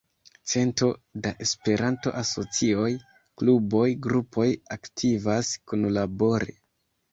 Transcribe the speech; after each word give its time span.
Cento 0.51 0.87
da 1.27 1.33
Esperanto-asocioj, 1.45 2.89
kluboj, 3.43 3.85
grupoj 4.09 4.49
aktivas 4.79 5.55
kunlabore. 5.75 6.61